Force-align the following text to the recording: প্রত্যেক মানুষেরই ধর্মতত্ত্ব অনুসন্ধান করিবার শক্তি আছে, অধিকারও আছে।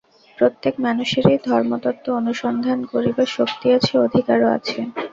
প্রত্যেক 0.37 0.75
মানুষেরই 0.85 1.37
ধর্মতত্ত্ব 1.47 2.07
অনুসন্ধান 2.19 2.79
করিবার 2.91 3.27
শক্তি 3.37 3.67
আছে, 3.77 3.93
অধিকারও 3.99 4.47
আছে। 4.57 4.79